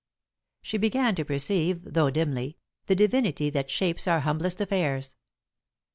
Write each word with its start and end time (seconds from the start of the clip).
She 0.63 0.79
began 0.79 1.13
to 1.13 1.23
perceive, 1.23 1.83
though 1.93 2.09
dimly, 2.09 2.57
the 2.87 2.95
divinity 2.95 3.51
that 3.51 3.69
shapes 3.69 4.07
our 4.07 4.21
humblest 4.21 4.59
affairs. 4.59 5.15